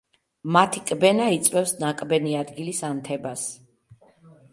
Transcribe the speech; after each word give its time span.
მათი 0.55 0.79
კბენა 0.91 1.27
იწვევს 1.35 1.73
ნაკბენი 1.83 2.33
ადგილის 2.39 2.81
ანთებას. 2.89 3.45